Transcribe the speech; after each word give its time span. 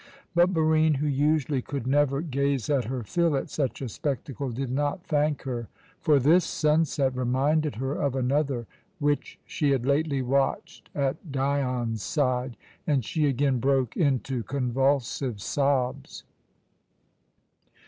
But 0.33 0.51
Barine, 0.51 0.95
who 0.95 1.05
usually 1.05 1.61
could 1.61 1.85
never 1.85 2.21
gaze 2.23 2.65
her 2.65 3.03
fill 3.03 3.35
at 3.37 3.51
such 3.51 3.83
a 3.83 3.87
spectacle, 3.87 4.49
did 4.49 4.71
not 4.71 5.03
thank 5.05 5.43
her, 5.43 5.67
for 5.99 6.17
this 6.17 6.43
sunset 6.43 7.15
reminded 7.15 7.75
her 7.75 7.93
of 7.93 8.15
another 8.15 8.65
which 8.97 9.37
she 9.45 9.69
had 9.69 9.85
lately 9.85 10.23
watched 10.23 10.89
at 10.95 11.31
Dion's 11.31 12.01
side, 12.01 12.57
and 12.87 13.05
she 13.05 13.27
again 13.27 13.59
broke 13.59 13.95
into 13.95 14.41
convulsive 14.41 15.39
sobs. 15.39 16.23